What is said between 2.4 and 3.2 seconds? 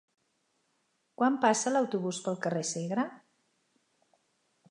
carrer Segre?